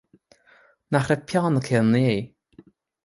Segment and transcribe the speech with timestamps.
[0.91, 2.07] Nach raibh peann aici inné